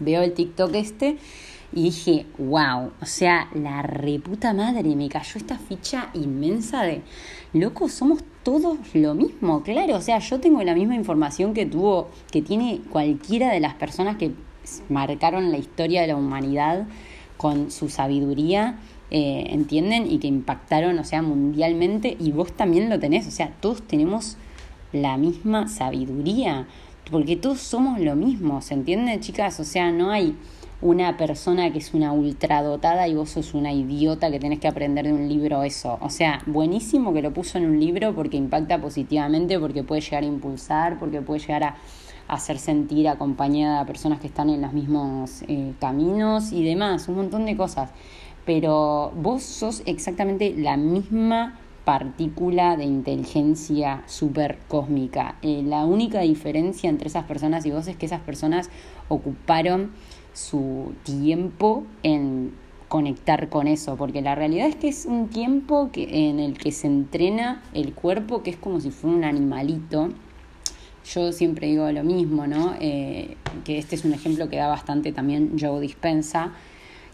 Veo 0.00 0.22
el 0.22 0.32
TikTok 0.32 0.74
este 0.74 1.18
y 1.72 1.84
dije, 1.84 2.26
wow, 2.38 2.92
o 3.00 3.06
sea, 3.06 3.48
la 3.54 3.82
reputa 3.82 4.54
madre, 4.54 4.96
me 4.96 5.08
cayó 5.08 5.36
esta 5.36 5.58
ficha 5.58 6.10
inmensa 6.14 6.82
de, 6.82 7.02
loco, 7.52 7.88
somos 7.88 8.24
todos 8.42 8.78
lo 8.94 9.14
mismo, 9.14 9.62
claro, 9.62 9.96
o 9.96 10.00
sea, 10.00 10.18
yo 10.18 10.40
tengo 10.40 10.62
la 10.62 10.74
misma 10.74 10.94
información 10.94 11.52
que 11.52 11.66
tuvo, 11.66 12.08
que 12.30 12.40
tiene 12.40 12.80
cualquiera 12.90 13.52
de 13.52 13.60
las 13.60 13.74
personas 13.74 14.16
que 14.16 14.32
marcaron 14.88 15.50
la 15.50 15.58
historia 15.58 16.00
de 16.00 16.08
la 16.08 16.16
humanidad 16.16 16.86
con 17.36 17.70
su 17.70 17.90
sabiduría, 17.90 18.78
eh, 19.10 19.46
¿entienden? 19.50 20.10
Y 20.10 20.18
que 20.18 20.26
impactaron, 20.26 20.98
o 20.98 21.04
sea, 21.04 21.22
mundialmente, 21.22 22.16
y 22.18 22.32
vos 22.32 22.52
también 22.52 22.88
lo 22.88 22.98
tenés, 22.98 23.26
o 23.26 23.30
sea, 23.30 23.54
todos 23.60 23.82
tenemos 23.82 24.36
la 24.92 25.16
misma 25.16 25.68
sabiduría, 25.68 26.66
porque 27.10 27.36
todos 27.36 27.60
somos 27.60 28.00
lo 28.00 28.16
mismo, 28.16 28.60
¿se 28.60 28.74
entiende, 28.74 29.18
chicas? 29.20 29.60
O 29.60 29.64
sea, 29.64 29.90
no 29.92 30.10
hay 30.10 30.36
una 30.80 31.16
persona 31.16 31.72
que 31.72 31.78
es 31.78 31.92
una 31.92 32.12
ultradotada 32.12 33.08
y 33.08 33.14
vos 33.14 33.30
sos 33.30 33.54
una 33.54 33.72
idiota 33.72 34.30
que 34.30 34.38
tenés 34.38 34.60
que 34.60 34.68
aprender 34.68 35.06
de 35.06 35.12
un 35.12 35.28
libro 35.28 35.62
eso. 35.64 35.98
O 36.00 36.10
sea, 36.10 36.40
buenísimo 36.46 37.12
que 37.12 37.22
lo 37.22 37.32
puso 37.32 37.58
en 37.58 37.66
un 37.66 37.80
libro 37.80 38.14
porque 38.14 38.36
impacta 38.36 38.80
positivamente, 38.80 39.58
porque 39.58 39.82
puede 39.82 40.00
llegar 40.00 40.22
a 40.22 40.26
impulsar, 40.26 40.98
porque 40.98 41.20
puede 41.20 41.40
llegar 41.40 41.64
a 41.64 41.76
hacer 42.28 42.58
sentir 42.58 43.08
acompañada 43.08 43.80
a 43.80 43.86
personas 43.86 44.20
que 44.20 44.28
están 44.28 44.50
en 44.50 44.60
los 44.60 44.72
mismos 44.72 45.42
eh, 45.48 45.72
caminos 45.80 46.52
y 46.52 46.62
demás, 46.62 47.08
un 47.08 47.16
montón 47.16 47.46
de 47.46 47.56
cosas. 47.56 47.90
Pero 48.44 49.12
vos 49.16 49.42
sos 49.42 49.82
exactamente 49.84 50.54
la 50.56 50.76
misma 50.76 51.58
partícula 51.88 52.76
de 52.76 52.84
inteligencia 52.84 54.02
super 54.04 54.58
cósmica. 54.68 55.36
Eh, 55.40 55.62
la 55.64 55.86
única 55.86 56.20
diferencia 56.20 56.90
entre 56.90 57.08
esas 57.08 57.24
personas 57.24 57.64
y 57.64 57.70
vos 57.70 57.88
es 57.88 57.96
que 57.96 58.04
esas 58.04 58.20
personas 58.20 58.68
ocuparon 59.08 59.92
su 60.34 60.92
tiempo 61.02 61.84
en 62.02 62.52
conectar 62.88 63.48
con 63.48 63.66
eso, 63.66 63.96
porque 63.96 64.20
la 64.20 64.34
realidad 64.34 64.68
es 64.68 64.76
que 64.76 64.88
es 64.88 65.06
un 65.06 65.28
tiempo 65.28 65.88
en 65.94 66.40
el 66.40 66.58
que 66.58 66.72
se 66.72 66.88
entrena 66.88 67.62
el 67.72 67.94
cuerpo, 67.94 68.42
que 68.42 68.50
es 68.50 68.58
como 68.58 68.80
si 68.80 68.90
fuera 68.90 69.16
un 69.16 69.24
animalito. 69.24 70.10
Yo 71.10 71.32
siempre 71.32 71.68
digo 71.68 71.90
lo 71.90 72.04
mismo, 72.04 72.46
¿no? 72.46 72.74
Eh, 72.80 73.38
que 73.64 73.78
este 73.78 73.94
es 73.94 74.04
un 74.04 74.12
ejemplo 74.12 74.50
que 74.50 74.58
da 74.58 74.68
bastante 74.68 75.10
también 75.12 75.56
Joe 75.58 75.80
Dispensa, 75.80 76.52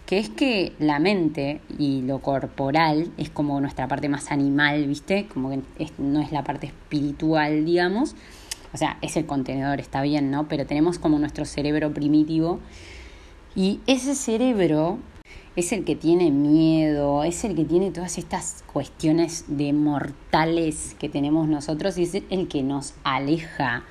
que 0.06 0.18
es 0.18 0.28
que 0.28 0.72
la 0.78 0.98
mente 0.98 1.60
y 1.78 2.02
lo 2.02 2.20
corporal 2.20 3.10
es 3.16 3.30
como 3.30 3.60
nuestra 3.60 3.88
parte 3.88 4.08
más 4.08 4.30
animal, 4.30 4.86
¿viste? 4.86 5.26
Como 5.26 5.50
que 5.50 5.62
no 5.98 6.20
es 6.20 6.30
la 6.30 6.44
parte 6.44 6.66
espiritual, 6.66 7.64
digamos. 7.64 8.14
O 8.72 8.76
sea, 8.76 8.98
es 9.02 9.16
el 9.16 9.24
contenedor, 9.24 9.80
está 9.80 10.02
bien, 10.02 10.30
¿no? 10.30 10.48
Pero 10.48 10.66
tenemos 10.66 10.98
como 10.98 11.18
nuestro 11.18 11.44
cerebro 11.44 11.94
primitivo 11.94 12.60
y 13.56 13.80
ese 13.86 14.14
cerebro 14.14 14.98
es 15.56 15.72
el 15.72 15.84
que 15.84 15.94
tiene 15.94 16.32
miedo, 16.32 17.22
es 17.22 17.44
el 17.44 17.54
que 17.54 17.64
tiene 17.64 17.92
todas 17.92 18.18
estas 18.18 18.64
cuestiones 18.72 19.44
de 19.46 19.72
mortales 19.72 20.96
que 20.98 21.08
tenemos 21.08 21.46
nosotros 21.46 21.96
y 21.96 22.02
es 22.02 22.14
el 22.28 22.48
que 22.48 22.62
nos 22.64 22.94
aleja 23.04 23.84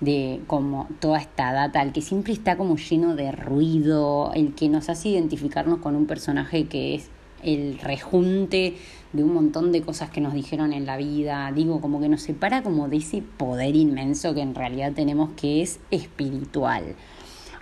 de 0.00 0.40
como 0.46 0.88
toda 0.98 1.18
esta 1.18 1.52
data, 1.52 1.82
el 1.82 1.92
que 1.92 2.00
siempre 2.00 2.32
está 2.32 2.56
como 2.56 2.76
lleno 2.76 3.14
de 3.14 3.32
ruido, 3.32 4.32
el 4.34 4.54
que 4.54 4.68
nos 4.68 4.88
hace 4.88 5.10
identificarnos 5.10 5.78
con 5.78 5.94
un 5.94 6.06
personaje 6.06 6.66
que 6.66 6.94
es 6.94 7.10
el 7.42 7.78
rejunte 7.78 8.76
de 9.12 9.24
un 9.24 9.34
montón 9.34 9.72
de 9.72 9.82
cosas 9.82 10.10
que 10.10 10.20
nos 10.20 10.34
dijeron 10.34 10.72
en 10.72 10.86
la 10.86 10.96
vida, 10.96 11.50
digo, 11.54 11.80
como 11.80 12.00
que 12.00 12.08
nos 12.08 12.22
separa 12.22 12.62
como 12.62 12.88
de 12.88 12.98
ese 12.98 13.22
poder 13.22 13.76
inmenso 13.76 14.34
que 14.34 14.40
en 14.40 14.54
realidad 14.54 14.92
tenemos 14.92 15.30
que 15.36 15.62
es 15.62 15.80
espiritual. 15.90 16.96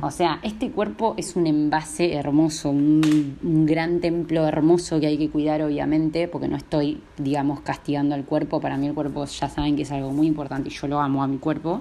O 0.00 0.12
sea, 0.12 0.38
este 0.45 0.71
cuerpo 0.71 1.14
es 1.16 1.35
un 1.35 1.49
envase 1.49 2.14
hermoso, 2.14 2.71
un, 2.71 3.66
gran 3.66 4.00
templo 4.00 4.47
hermoso 4.47 5.00
que 5.00 5.09
hay 5.09 5.18
que 5.18 5.28
cuidar, 5.28 5.61
obviamente, 5.62 6.28
porque 6.28 6.47
no 6.47 6.57
estoy, 6.57 7.02
digamos, 7.16 7.62
castigando 7.62 8.14
al 8.14 8.25
cuerpo. 8.25 8.61
Para 8.61 8.76
mí 8.76 8.87
el 8.87 8.95
cuerpo 8.95 9.25
ya 9.25 9.49
saben 9.49 9.75
que 9.75 9.83
es 9.83 9.90
algo 9.90 10.12
muy 10.12 10.28
importante 10.28 10.68
y 10.68 10.73
yo 10.73 10.87
lo 10.87 11.00
amo 11.00 11.25
a 11.25 11.26
mi 11.26 11.38
cuerpo. 11.38 11.80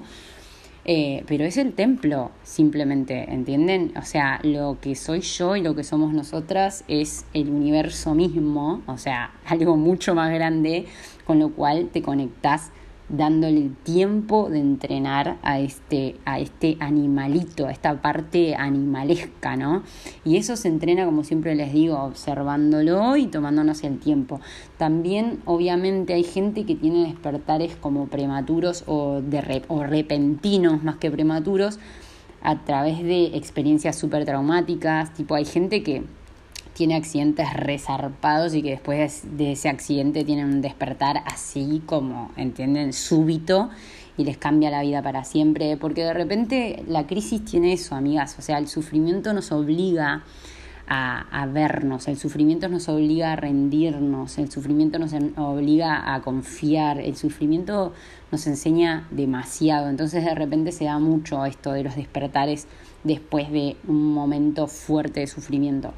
Eh, 0.89 1.25
pero 1.27 1.43
es 1.43 1.57
el 1.57 1.73
templo, 1.73 2.31
simplemente, 2.43 3.29
¿entienden? 3.29 3.91
O 3.97 4.03
sea, 4.03 4.39
lo 4.43 4.77
que 4.79 4.95
soy 4.95 5.19
yo 5.19 5.57
y 5.57 5.61
lo 5.61 5.75
que 5.75 5.83
somos 5.83 6.13
nosotras 6.13 6.85
es 6.87 7.25
el 7.33 7.49
universo 7.49 8.15
mismo, 8.15 8.81
o 8.87 8.97
sea, 8.97 9.31
algo 9.45 9.75
mucho 9.75 10.15
más 10.15 10.31
grande, 10.31 10.85
con 11.25 11.39
lo 11.39 11.49
cual 11.49 11.89
te 11.91 12.01
conectas 12.01 12.71
dándole 13.09 13.69
tiempo 13.83 14.49
de 14.49 14.59
entrenar 14.59 15.37
a 15.41 15.59
este, 15.59 16.15
a 16.25 16.39
este 16.39 16.77
animalito, 16.79 17.67
a 17.67 17.71
esta 17.71 18.01
parte 18.01 18.55
animalesca, 18.55 19.55
¿no? 19.55 19.83
Y 20.25 20.37
eso 20.37 20.55
se 20.55 20.67
entrena, 20.67 21.05
como 21.05 21.23
siempre 21.23 21.55
les 21.55 21.71
digo, 21.71 21.97
observándolo 21.97 23.15
y 23.15 23.27
tomándonos 23.27 23.83
el 23.83 23.99
tiempo. 23.99 24.41
También, 24.77 25.39
obviamente, 25.45 26.13
hay 26.13 26.23
gente 26.23 26.65
que 26.65 26.75
tiene 26.75 27.05
despertares 27.05 27.75
como 27.75 28.07
prematuros 28.07 28.83
o, 28.87 29.21
de 29.21 29.63
o 29.67 29.83
repentinos 29.83 30.83
más 30.83 30.97
que 30.97 31.09
prematuros 31.09 31.79
a 32.41 32.63
través 32.63 33.01
de 33.03 33.37
experiencias 33.37 33.95
súper 33.95 34.25
traumáticas, 34.25 35.13
tipo 35.13 35.35
hay 35.35 35.45
gente 35.45 35.83
que 35.83 36.03
tiene 36.77 36.95
accidentes 36.95 37.51
resarpados 37.55 38.53
y 38.53 38.61
que 38.61 38.69
después 38.69 39.23
de 39.35 39.53
ese 39.53 39.67
accidente 39.67 40.23
tienen 40.23 40.45
un 40.45 40.61
despertar 40.61 41.23
así 41.25 41.81
como, 41.87 42.29
¿entienden? 42.37 42.93
Súbito 42.93 43.71
y 44.15 44.25
les 44.25 44.37
cambia 44.37 44.69
la 44.69 44.83
vida 44.83 45.01
para 45.01 45.23
siempre, 45.23 45.75
porque 45.77 46.03
de 46.03 46.13
repente 46.13 46.83
la 46.87 47.07
crisis 47.07 47.43
tiene 47.43 47.73
eso, 47.73 47.95
amigas, 47.95 48.35
o 48.37 48.43
sea, 48.43 48.59
el 48.59 48.67
sufrimiento 48.67 49.33
nos 49.33 49.51
obliga 49.51 50.23
a, 50.87 51.41
a, 51.41 51.47
vernos, 51.47 52.07
el 52.07 52.17
sufrimiento 52.17 52.69
nos 52.69 52.87
obliga 52.89 53.33
a 53.33 53.35
rendirnos, 53.35 54.37
el 54.37 54.51
sufrimiento 54.51 54.99
nos 54.99 55.13
obliga 55.35 56.13
a 56.13 56.21
confiar, 56.21 56.99
el 56.99 57.15
sufrimiento 57.15 57.91
nos 58.31 58.45
enseña 58.45 59.07
demasiado, 59.09 59.89
entonces 59.89 60.23
de 60.23 60.35
repente 60.35 60.71
se 60.71 60.85
da 60.85 60.99
mucho 60.99 61.43
esto 61.43 61.71
de 61.71 61.83
los 61.83 61.95
despertares 61.95 62.67
después 63.03 63.51
de 63.51 63.77
un 63.87 64.13
momento 64.13 64.67
fuerte 64.67 65.21
de 65.21 65.27
sufrimiento. 65.27 65.91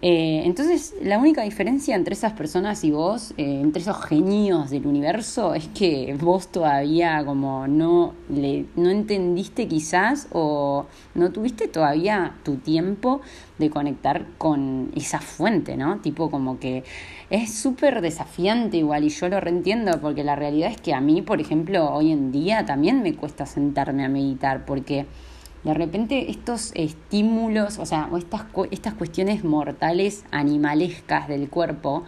Eh, 0.00 0.42
entonces, 0.44 0.94
la 1.02 1.18
única 1.18 1.42
diferencia 1.42 1.96
entre 1.96 2.14
esas 2.14 2.32
personas 2.32 2.84
y 2.84 2.92
vos, 2.92 3.32
eh, 3.36 3.60
entre 3.60 3.82
esos 3.82 4.04
genios 4.04 4.70
del 4.70 4.86
universo, 4.86 5.54
es 5.54 5.66
que 5.68 6.16
vos 6.20 6.48
todavía 6.48 7.24
como 7.24 7.66
no, 7.66 8.14
le, 8.28 8.66
no 8.76 8.90
entendiste 8.90 9.66
quizás 9.66 10.28
o 10.30 10.86
no 11.16 11.32
tuviste 11.32 11.66
todavía 11.66 12.36
tu 12.44 12.56
tiempo 12.56 13.22
de 13.58 13.70
conectar 13.70 14.26
con 14.38 14.92
esa 14.94 15.18
fuente, 15.18 15.76
¿no? 15.76 15.98
Tipo 15.98 16.30
como 16.30 16.60
que 16.60 16.84
es 17.28 17.52
súper 17.54 18.00
desafiante 18.00 18.76
igual 18.76 19.02
y 19.02 19.08
yo 19.08 19.28
lo 19.28 19.40
reentiendo 19.40 20.00
porque 20.00 20.22
la 20.22 20.36
realidad 20.36 20.70
es 20.70 20.80
que 20.80 20.94
a 20.94 21.00
mí, 21.00 21.22
por 21.22 21.40
ejemplo, 21.40 21.92
hoy 21.92 22.12
en 22.12 22.30
día 22.30 22.64
también 22.64 23.02
me 23.02 23.14
cuesta 23.16 23.46
sentarme 23.46 24.04
a 24.04 24.08
meditar 24.08 24.64
porque 24.64 25.06
de 25.68 25.74
repente 25.74 26.30
estos 26.30 26.72
estímulos, 26.74 27.78
o 27.78 27.84
sea, 27.84 28.08
estas, 28.16 28.46
estas 28.70 28.94
cuestiones 28.94 29.44
mortales, 29.44 30.24
animalescas 30.30 31.28
del 31.28 31.50
cuerpo, 31.50 32.04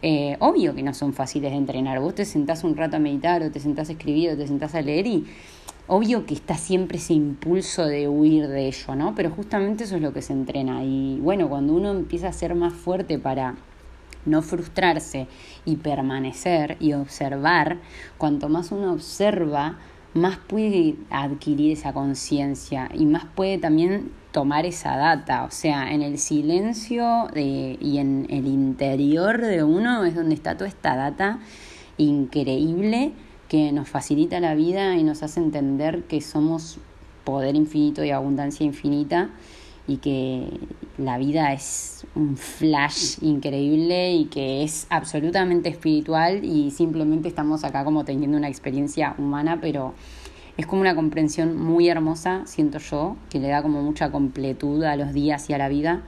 eh, 0.00 0.38
obvio 0.40 0.74
que 0.74 0.82
no 0.82 0.94
son 0.94 1.12
fáciles 1.12 1.50
de 1.50 1.58
entrenar. 1.58 2.00
Vos 2.00 2.14
te 2.14 2.24
sentás 2.24 2.64
un 2.64 2.74
rato 2.74 2.96
a 2.96 3.00
meditar 3.00 3.42
o 3.42 3.50
te 3.50 3.60
sentás 3.60 3.90
a 3.90 3.92
escribir 3.92 4.30
o 4.30 4.36
te 4.38 4.46
sentás 4.46 4.74
a 4.74 4.80
leer 4.80 5.06
y 5.06 5.26
obvio 5.88 6.24
que 6.24 6.32
está 6.32 6.56
siempre 6.56 6.96
ese 6.96 7.12
impulso 7.12 7.84
de 7.84 8.08
huir 8.08 8.48
de 8.48 8.68
ello, 8.68 8.94
¿no? 8.94 9.14
Pero 9.14 9.30
justamente 9.30 9.84
eso 9.84 9.96
es 9.96 10.02
lo 10.02 10.14
que 10.14 10.22
se 10.22 10.32
entrena. 10.32 10.82
Y 10.82 11.18
bueno, 11.20 11.50
cuando 11.50 11.74
uno 11.74 11.90
empieza 11.90 12.28
a 12.28 12.32
ser 12.32 12.54
más 12.54 12.72
fuerte 12.72 13.18
para 13.18 13.56
no 14.24 14.40
frustrarse 14.40 15.26
y 15.66 15.76
permanecer 15.76 16.78
y 16.80 16.94
observar, 16.94 17.76
cuanto 18.16 18.48
más 18.48 18.72
uno 18.72 18.90
observa, 18.90 19.76
más 20.14 20.36
puede 20.36 20.96
adquirir 21.10 21.72
esa 21.72 21.92
conciencia 21.92 22.90
y 22.94 23.06
más 23.06 23.24
puede 23.24 23.58
también 23.58 24.12
tomar 24.32 24.66
esa 24.66 24.96
data. 24.96 25.44
O 25.44 25.50
sea, 25.50 25.92
en 25.92 26.02
el 26.02 26.18
silencio 26.18 27.28
y 27.34 27.98
en 27.98 28.26
el 28.30 28.46
interior 28.46 29.40
de 29.40 29.62
uno 29.64 30.04
es 30.04 30.14
donde 30.14 30.34
está 30.34 30.56
toda 30.56 30.68
esta 30.68 30.96
data 30.96 31.38
increíble 31.98 33.12
que 33.48 33.72
nos 33.72 33.88
facilita 33.88 34.40
la 34.40 34.54
vida 34.54 34.96
y 34.96 35.04
nos 35.04 35.22
hace 35.22 35.40
entender 35.40 36.04
que 36.04 36.20
somos 36.20 36.78
poder 37.24 37.54
infinito 37.54 38.02
y 38.04 38.10
abundancia 38.10 38.64
infinita 38.64 39.30
y 39.86 39.96
que 39.96 40.46
la 40.98 41.18
vida 41.18 41.52
es 41.52 42.06
un 42.14 42.36
flash 42.36 43.16
increíble 43.20 44.14
y 44.14 44.26
que 44.26 44.62
es 44.62 44.86
absolutamente 44.90 45.68
espiritual 45.68 46.44
y 46.44 46.70
simplemente 46.70 47.28
estamos 47.28 47.64
acá 47.64 47.84
como 47.84 48.04
teniendo 48.04 48.36
una 48.38 48.48
experiencia 48.48 49.14
humana, 49.18 49.58
pero 49.60 49.94
es 50.56 50.66
como 50.66 50.82
una 50.82 50.94
comprensión 50.94 51.56
muy 51.56 51.88
hermosa, 51.88 52.42
siento 52.44 52.78
yo, 52.78 53.16
que 53.30 53.40
le 53.40 53.48
da 53.48 53.62
como 53.62 53.82
mucha 53.82 54.10
completud 54.10 54.84
a 54.84 54.96
los 54.96 55.12
días 55.12 55.48
y 55.50 55.54
a 55.54 55.58
la 55.58 55.68
vida. 55.68 56.02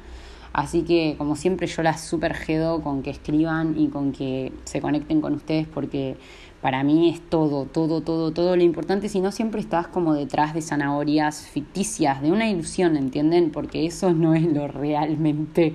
Así 0.52 0.82
que 0.82 1.16
como 1.18 1.34
siempre 1.34 1.66
yo 1.66 1.82
las 1.82 2.00
supergedo 2.00 2.80
con 2.80 3.02
que 3.02 3.10
escriban 3.10 3.74
y 3.76 3.88
con 3.88 4.12
que 4.12 4.52
se 4.64 4.80
conecten 4.80 5.20
con 5.20 5.34
ustedes 5.34 5.66
porque 5.66 6.16
para 6.64 6.82
mí 6.82 7.10
es 7.10 7.20
todo, 7.20 7.66
todo, 7.66 8.00
todo, 8.00 8.32
todo 8.32 8.56
lo 8.56 8.62
importante, 8.62 9.10
si 9.10 9.20
no 9.20 9.32
siempre 9.32 9.60
estás 9.60 9.86
como 9.86 10.14
detrás 10.14 10.54
de 10.54 10.62
zanahorias 10.62 11.42
ficticias, 11.46 12.22
de 12.22 12.32
una 12.32 12.48
ilusión, 12.48 12.96
¿entienden? 12.96 13.50
Porque 13.50 13.84
eso 13.84 14.14
no 14.14 14.34
es 14.34 14.44
lo 14.44 14.66
realmente 14.66 15.74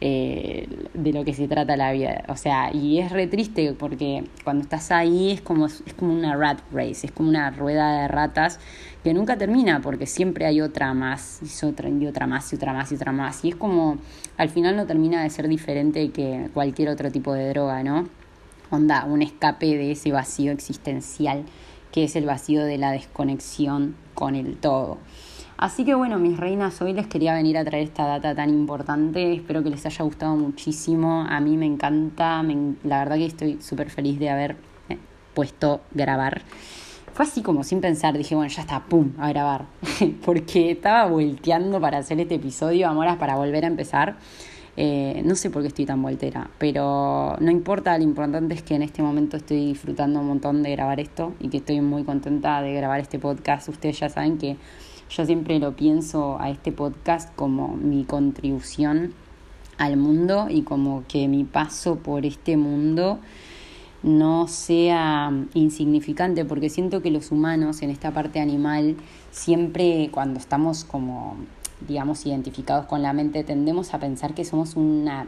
eh, 0.00 0.66
de 0.92 1.12
lo 1.12 1.24
que 1.24 1.34
se 1.34 1.46
trata 1.46 1.76
la 1.76 1.92
vida. 1.92 2.24
O 2.26 2.36
sea, 2.36 2.74
y 2.74 2.98
es 2.98 3.12
re 3.12 3.28
triste 3.28 3.74
porque 3.74 4.24
cuando 4.42 4.64
estás 4.64 4.90
ahí 4.90 5.30
es 5.30 5.40
como, 5.40 5.66
es 5.66 5.94
como 5.96 6.12
una 6.12 6.34
rat 6.34 6.58
race, 6.72 7.06
es 7.06 7.12
como 7.12 7.28
una 7.28 7.52
rueda 7.52 8.02
de 8.02 8.08
ratas 8.08 8.58
que 9.04 9.14
nunca 9.14 9.38
termina 9.38 9.82
porque 9.82 10.06
siempre 10.06 10.46
hay 10.46 10.60
otra 10.60 10.94
más, 10.94 11.42
y 11.42 11.64
otra, 11.64 11.88
y 11.88 12.06
otra 12.08 12.26
más, 12.26 12.52
y 12.52 12.56
otra 12.56 12.72
más, 12.72 12.90
y 12.90 12.96
otra 12.96 13.12
más. 13.12 13.44
Y 13.44 13.50
es 13.50 13.54
como, 13.54 13.98
al 14.36 14.48
final 14.48 14.74
no 14.74 14.84
termina 14.84 15.22
de 15.22 15.30
ser 15.30 15.46
diferente 15.46 16.10
que 16.10 16.50
cualquier 16.52 16.88
otro 16.88 17.12
tipo 17.12 17.32
de 17.34 17.50
droga, 17.50 17.84
¿no? 17.84 18.23
Onda, 18.74 19.04
un 19.04 19.22
escape 19.22 19.66
de 19.66 19.92
ese 19.92 20.12
vacío 20.12 20.52
existencial 20.52 21.44
que 21.94 22.04
es 22.04 22.16
el 22.16 22.26
vacío 22.26 22.64
de 22.64 22.76
la 22.76 22.90
desconexión 22.90 23.94
con 24.14 24.34
el 24.34 24.56
todo. 24.56 24.98
Así 25.56 25.84
que 25.84 25.94
bueno, 25.94 26.18
mis 26.18 26.36
reinas, 26.36 26.82
hoy 26.82 26.92
les 26.92 27.06
quería 27.06 27.34
venir 27.34 27.56
a 27.56 27.64
traer 27.64 27.84
esta 27.84 28.04
data 28.04 28.34
tan 28.34 28.50
importante. 28.50 29.34
Espero 29.34 29.62
que 29.62 29.70
les 29.70 29.86
haya 29.86 30.04
gustado 30.04 30.34
muchísimo. 30.34 31.24
A 31.28 31.38
mí 31.38 31.56
me 31.56 31.66
encanta. 31.66 32.42
la 32.82 32.98
verdad 32.98 33.16
que 33.16 33.26
estoy 33.26 33.62
súper 33.62 33.90
feliz 33.90 34.18
de 34.18 34.28
haber 34.28 34.56
eh, 34.88 34.98
puesto 35.34 35.82
grabar. 35.92 36.42
Fue 37.12 37.24
así 37.24 37.42
como 37.42 37.62
sin 37.62 37.80
pensar, 37.80 38.18
dije, 38.18 38.34
bueno, 38.34 38.52
ya 38.52 38.62
está, 38.62 38.80
pum, 38.80 39.12
a 39.18 39.28
grabar. 39.28 39.66
Porque 40.24 40.72
estaba 40.72 41.06
volteando 41.06 41.80
para 41.80 41.98
hacer 41.98 42.18
este 42.18 42.34
episodio, 42.34 42.88
amoras, 42.88 43.18
para 43.18 43.36
volver 43.36 43.62
a 43.64 43.68
empezar. 43.68 44.16
Eh, 44.76 45.22
no 45.24 45.36
sé 45.36 45.50
por 45.50 45.62
qué 45.62 45.68
estoy 45.68 45.86
tan 45.86 46.02
voltera, 46.02 46.50
pero 46.58 47.36
no 47.38 47.50
importa, 47.50 47.96
lo 47.96 48.02
importante 48.02 48.54
es 48.54 48.62
que 48.62 48.74
en 48.74 48.82
este 48.82 49.02
momento 49.02 49.36
estoy 49.36 49.66
disfrutando 49.66 50.18
un 50.18 50.26
montón 50.26 50.64
de 50.64 50.72
grabar 50.72 50.98
esto 50.98 51.32
y 51.38 51.48
que 51.48 51.58
estoy 51.58 51.80
muy 51.80 52.02
contenta 52.02 52.60
de 52.60 52.74
grabar 52.74 52.98
este 52.98 53.20
podcast. 53.20 53.68
Ustedes 53.68 54.00
ya 54.00 54.08
saben 54.08 54.36
que 54.36 54.56
yo 55.10 55.24
siempre 55.24 55.60
lo 55.60 55.76
pienso 55.76 56.38
a 56.40 56.50
este 56.50 56.72
podcast 56.72 57.32
como 57.36 57.76
mi 57.76 58.04
contribución 58.04 59.14
al 59.78 59.96
mundo 59.96 60.48
y 60.50 60.62
como 60.62 61.04
que 61.06 61.28
mi 61.28 61.44
paso 61.44 61.96
por 61.96 62.26
este 62.26 62.56
mundo 62.56 63.20
no 64.02 64.48
sea 64.48 65.32
insignificante, 65.54 66.44
porque 66.44 66.68
siento 66.68 67.00
que 67.00 67.10
los 67.10 67.30
humanos 67.30 67.80
en 67.82 67.90
esta 67.90 68.10
parte 68.10 68.40
animal 68.40 68.96
siempre 69.30 70.10
cuando 70.12 70.38
estamos 70.38 70.84
como 70.84 71.36
digamos, 71.86 72.24
identificados 72.26 72.86
con 72.86 73.02
la 73.02 73.12
mente, 73.12 73.44
tendemos 73.44 73.94
a 73.94 73.98
pensar 73.98 74.34
que 74.34 74.44
somos 74.44 74.76
una, 74.76 75.26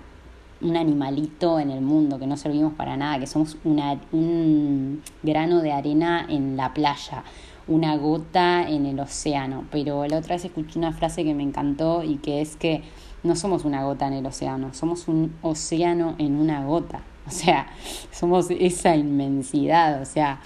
un 0.61 0.77
animalito 0.77 1.59
en 1.59 1.71
el 1.71 1.81
mundo, 1.81 2.19
que 2.19 2.27
no 2.27 2.37
servimos 2.37 2.75
para 2.75 2.97
nada, 2.97 3.19
que 3.19 3.27
somos 3.27 3.57
una, 3.65 3.99
un 4.13 5.03
grano 5.23 5.63
de 5.63 5.73
arena 5.73 6.27
en 6.29 6.57
la 6.57 6.73
playa, 6.75 7.25
una 7.69 7.97
gota 7.97 8.69
en 8.69 8.87
el 8.87 8.99
océano. 9.01 9.65
Pero 9.71 10.07
la 10.07 10.19
otra 10.19 10.37
vez 10.37 10.45
escuché 10.45 10.79
una 10.79 10.93
frase 10.93 11.25
que 11.25 11.35
me 11.35 11.43
encantó 11.43 12.03
y 12.03 12.17
que 12.17 12.41
es 12.41 12.57
que 12.57 12.83
no 13.23 13.37
somos 13.37 13.65
una 13.65 13.85
gota 13.85 14.07
en 14.07 14.15
el 14.15 14.27
océano, 14.27 14.73
somos 14.73 15.09
un 15.09 15.35
océano 15.43 16.15
en 16.19 16.37
una 16.37 16.65
gota. 16.65 17.03
O 17.27 17.31
sea, 17.31 17.67
somos 18.13 18.51
esa 18.51 18.95
inmensidad, 18.95 20.01
o 20.01 20.05
sea, 20.05 20.41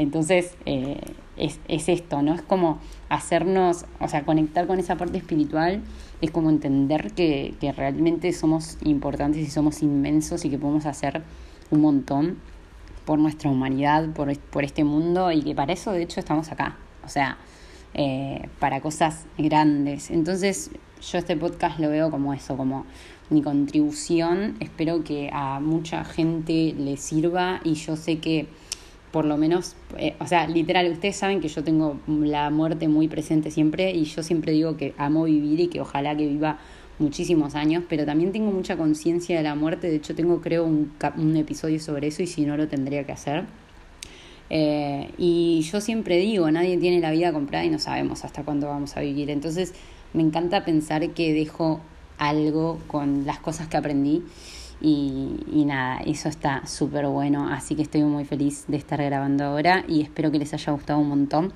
entonces 0.00 0.56
eh, 0.64 1.00
es, 1.36 1.60
es 1.68 1.88
esto, 1.88 2.22
¿no? 2.22 2.34
Es 2.34 2.42
como 2.42 2.78
hacernos, 3.08 3.84
o 4.00 4.08
sea, 4.08 4.24
conectar 4.24 4.66
con 4.66 4.78
esa 4.78 4.96
parte 4.96 5.18
espiritual 5.18 5.82
es 6.20 6.30
como 6.30 6.50
entender 6.50 7.12
que, 7.12 7.54
realmente 7.76 8.32
somos 8.32 8.78
importantes 8.82 9.46
y 9.46 9.50
somos 9.50 9.82
inmensos 9.82 10.44
y 10.44 10.50
que 10.50 10.58
podemos 10.58 10.86
hacer 10.86 11.22
un 11.70 11.80
montón 11.80 12.38
por 13.04 13.18
nuestra 13.18 13.50
humanidad, 13.50 14.08
por, 14.10 14.36
por 14.38 14.64
este 14.64 14.84
mundo 14.84 15.32
y 15.32 15.42
que 15.42 15.54
para 15.54 15.72
eso 15.72 15.92
de 15.92 16.02
hecho 16.02 16.20
estamos 16.20 16.50
acá, 16.50 16.76
o 17.04 17.08
sea, 17.08 17.38
eh, 17.94 18.48
para 18.58 18.80
cosas 18.80 19.26
grandes. 19.36 20.10
Entonces 20.10 20.70
yo 21.10 21.18
este 21.18 21.36
podcast 21.36 21.78
lo 21.78 21.88
veo 21.88 22.10
como 22.10 22.34
eso, 22.34 22.56
como 22.56 22.86
mi 23.30 23.42
contribución, 23.42 24.56
espero 24.60 25.04
que 25.04 25.30
a 25.32 25.60
mucha 25.60 26.04
gente 26.04 26.74
le 26.76 26.96
sirva 26.96 27.60
y 27.64 27.74
yo 27.74 27.96
sé 27.96 28.18
que 28.18 28.48
por 29.10 29.24
lo 29.24 29.36
menos, 29.36 29.74
eh, 29.98 30.14
o 30.20 30.26
sea, 30.26 30.46
literal, 30.46 30.90
ustedes 30.92 31.16
saben 31.16 31.40
que 31.40 31.48
yo 31.48 31.64
tengo 31.64 31.98
la 32.06 32.50
muerte 32.50 32.88
muy 32.88 33.08
presente 33.08 33.50
siempre 33.50 33.90
y 33.90 34.04
yo 34.04 34.22
siempre 34.22 34.52
digo 34.52 34.76
que 34.76 34.94
amo 34.98 35.24
vivir 35.24 35.60
y 35.60 35.68
que 35.68 35.80
ojalá 35.80 36.16
que 36.16 36.26
viva 36.26 36.58
muchísimos 36.98 37.54
años, 37.54 37.84
pero 37.88 38.04
también 38.04 38.30
tengo 38.30 38.52
mucha 38.52 38.76
conciencia 38.76 39.36
de 39.36 39.42
la 39.42 39.54
muerte, 39.54 39.88
de 39.88 39.96
hecho 39.96 40.14
tengo 40.14 40.40
creo 40.40 40.64
un, 40.64 40.92
un, 41.16 41.36
episodio 41.36 41.80
sobre 41.80 42.08
eso 42.08 42.22
y 42.22 42.26
si 42.26 42.44
no 42.44 42.56
lo 42.56 42.68
tendría 42.68 43.04
que 43.04 43.12
hacer. 43.12 43.44
Eh, 44.50 45.10
y 45.16 45.62
yo 45.62 45.80
siempre 45.80 46.18
digo, 46.18 46.50
nadie 46.50 46.76
tiene 46.76 47.00
la 47.00 47.10
vida 47.10 47.32
comprada 47.32 47.64
y 47.64 47.70
no 47.70 47.78
sabemos 47.78 48.24
hasta 48.24 48.42
cuándo 48.44 48.66
vamos 48.66 48.96
a 48.96 49.00
vivir, 49.00 49.30
entonces 49.30 49.74
me 50.12 50.22
encanta 50.22 50.64
pensar 50.64 51.10
que 51.10 51.32
dejo 51.32 51.80
algo 52.18 52.78
con 52.86 53.24
las 53.26 53.40
cosas 53.40 53.68
que 53.68 53.76
aprendí 53.76 54.22
y, 54.80 55.64
nada, 55.66 55.98
eso 55.98 56.28
está 56.28 56.66
súper 56.66 57.06
bueno, 57.06 57.48
así 57.48 57.74
que 57.74 57.82
estoy 57.82 58.02
muy 58.02 58.24
feliz 58.24 58.64
de 58.68 58.76
estar 58.76 59.02
grabando 59.02 59.44
ahora 59.44 59.84
y 59.86 60.00
espero 60.00 60.30
que 60.30 60.38
les 60.38 60.52
haya 60.54 60.72
gustado 60.72 60.98
un 60.98 61.08
montón. 61.08 61.52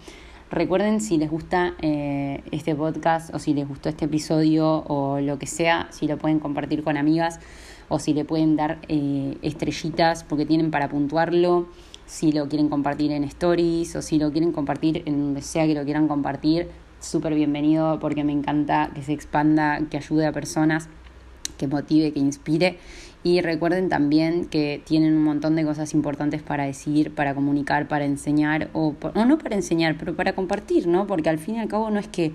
Recuerden 0.50 1.00
si 1.00 1.16
les 1.16 1.30
gusta 1.30 1.74
eh, 1.80 2.42
este 2.52 2.74
podcast 2.74 3.34
o 3.34 3.38
si 3.38 3.54
les 3.54 3.66
gustó 3.66 3.88
este 3.88 4.04
episodio 4.04 4.84
o 4.86 5.20
lo 5.20 5.38
que 5.38 5.46
sea, 5.46 5.88
si 5.90 6.06
lo 6.06 6.18
pueden 6.18 6.38
compartir 6.38 6.84
con 6.84 6.96
amigas 6.96 7.40
o 7.88 7.98
si 7.98 8.12
le 8.12 8.24
pueden 8.24 8.56
dar 8.56 8.78
eh, 8.88 9.36
estrellitas 9.42 10.22
porque 10.22 10.46
tienen 10.46 10.70
para 10.70 10.88
puntuarlo, 10.88 11.66
si 12.06 12.30
lo 12.30 12.48
quieren 12.48 12.68
compartir 12.68 13.10
en 13.10 13.24
stories 13.24 13.96
o 13.96 14.02
si 14.02 14.18
lo 14.18 14.30
quieren 14.30 14.52
compartir 14.52 15.02
en 15.06 15.18
donde 15.18 15.42
sea 15.42 15.66
que 15.66 15.74
lo 15.74 15.84
quieran 15.84 16.08
compartir, 16.08 16.68
súper 17.00 17.34
bienvenido 17.34 17.98
porque 17.98 18.22
me 18.22 18.32
encanta 18.32 18.90
que 18.94 19.02
se 19.02 19.12
expanda, 19.12 19.80
que 19.90 19.96
ayude 19.96 20.26
a 20.26 20.32
personas, 20.32 20.88
que 21.58 21.66
motive, 21.66 22.12
que 22.12 22.20
inspire 22.20 22.78
y 23.22 23.40
recuerden 23.40 23.88
también 23.88 24.44
que 24.44 24.82
tienen 24.84 25.16
un 25.16 25.24
montón 25.24 25.56
de 25.56 25.64
cosas 25.64 25.94
importantes 25.94 26.42
para 26.42 26.64
decir, 26.64 27.14
para 27.14 27.34
comunicar, 27.34 27.88
para 27.88 28.04
enseñar, 28.04 28.68
o, 28.74 28.94
o 29.14 29.24
no 29.24 29.38
para 29.38 29.56
enseñar, 29.56 29.96
pero 29.98 30.14
para 30.14 30.34
compartir, 30.34 30.86
¿no? 30.86 31.06
Porque 31.06 31.30
al 31.30 31.38
fin 31.38 31.54
y 31.54 31.60
al 31.60 31.68
cabo 31.68 31.88
no 31.90 31.98
es 31.98 32.06
que 32.06 32.32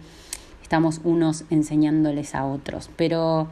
estamos 0.63 1.00
unos 1.04 1.45
enseñándoles 1.52 2.34
a 2.34 2.45
otros, 2.45 2.89
pero 2.95 3.50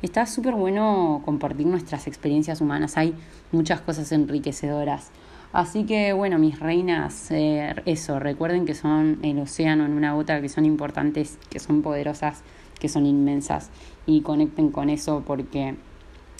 está 0.00 0.24
súper 0.24 0.54
bueno 0.54 1.20
compartir 1.24 1.66
nuestras 1.66 2.06
experiencias 2.06 2.62
humanas. 2.62 2.96
Hay 2.96 3.14
muchas 3.52 3.82
cosas 3.82 4.10
enriquecedoras. 4.12 5.10
Así 5.52 5.84
que 5.84 6.12
bueno, 6.12 6.38
mis 6.38 6.60
reinas, 6.60 7.30
eh, 7.30 7.74
eso, 7.84 8.18
recuerden 8.20 8.64
que 8.64 8.74
son 8.74 9.18
el 9.22 9.38
océano 9.40 9.84
en 9.84 9.92
una 9.92 10.14
gota, 10.14 10.40
que 10.40 10.48
son 10.48 10.64
importantes, 10.64 11.38
que 11.50 11.58
son 11.58 11.82
poderosas, 11.82 12.42
que 12.80 12.88
son 12.88 13.06
inmensas 13.06 13.70
y 14.06 14.22
conecten 14.22 14.70
con 14.70 14.90
eso 14.90 15.22
porque 15.24 15.76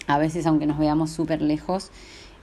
a 0.07 0.17
veces 0.17 0.45
aunque 0.45 0.65
nos 0.65 0.77
veamos 0.77 1.11
súper 1.11 1.41
lejos, 1.41 1.91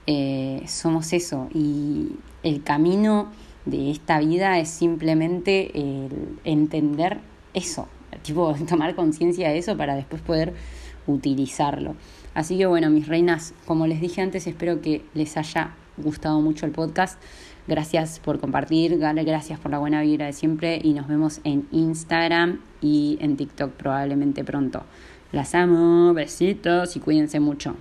eh, 0.07 0.63
somos 0.65 1.13
eso. 1.13 1.47
Y 1.53 2.13
el 2.41 2.63
camino 2.63 3.27
de 3.65 3.91
esta 3.91 4.19
vida 4.19 4.57
es 4.57 4.69
simplemente 4.69 5.77
el 5.77 6.39
entender 6.43 7.19
eso, 7.53 7.87
tipo 8.23 8.55
tomar 8.67 8.95
conciencia 8.95 9.49
de 9.49 9.59
eso 9.59 9.77
para 9.77 9.95
después 9.95 10.21
poder 10.21 10.53
utilizarlo. 11.05 11.95
Así 12.33 12.57
que 12.57 12.65
bueno, 12.65 12.89
mis 12.89 13.07
reinas, 13.07 13.53
como 13.65 13.87
les 13.87 14.01
dije 14.01 14.21
antes, 14.21 14.47
espero 14.47 14.81
que 14.81 15.03
les 15.13 15.37
haya 15.37 15.75
gustado 15.97 16.41
mucho 16.41 16.65
el 16.65 16.71
podcast. 16.71 17.21
Gracias 17.67 18.19
por 18.19 18.39
compartir, 18.39 18.97
gracias 18.97 19.59
por 19.59 19.69
la 19.69 19.77
buena 19.77 20.01
vibra 20.01 20.25
de 20.25 20.33
siempre 20.33 20.79
y 20.83 20.93
nos 20.93 21.07
vemos 21.07 21.39
en 21.43 21.67
Instagram 21.71 22.59
y 22.81 23.17
en 23.21 23.37
TikTok 23.37 23.71
probablemente 23.71 24.43
pronto. 24.43 24.83
Las 25.31 25.53
amo, 25.55 26.13
besitos 26.13 26.95
y 26.95 26.99
cuídense 26.99 27.39
mucho. 27.39 27.75